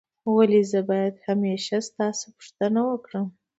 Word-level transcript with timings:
ولي 0.35 0.61
زه 0.71 0.79
باید 0.89 1.15
همېشه 1.27 1.77
ستاسو 1.89 2.25
پوښتنه 2.37 2.81
وکړم؟ 2.91 3.25